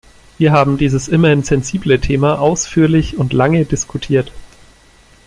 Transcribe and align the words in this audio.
Wir 0.39 0.51
haben 0.51 0.79
dieses 0.79 1.07
immerhin 1.07 1.43
sensible 1.43 1.99
Thema 2.01 2.39
ausführlich 2.39 3.19
und 3.19 3.33
lange 3.33 3.65
diskutiert. 3.65 4.31